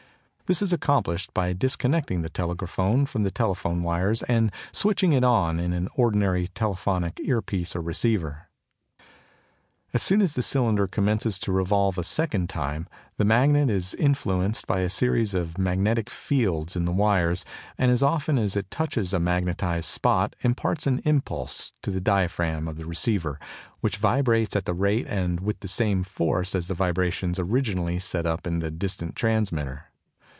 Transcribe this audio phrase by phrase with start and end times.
[0.47, 5.55] This is accomplished by disconnecting the telegraphone from the telephone wires and switching it on
[5.59, 8.49] to an ordinary telephonic earpiece or receiver.
[9.93, 14.67] As soon as the cylinder commences to revolve a second time, the magnet is influenced
[14.67, 17.45] by the series of magnetic "fields" in the wires,
[17.77, 22.67] and as often as it touches a magnetised spot imparts an impulse to the diaphragm
[22.67, 23.39] of the receiver,
[23.79, 28.25] which vibrates at the rate and with the same force as the vibrations originally set
[28.25, 29.85] up in the distant transmitter.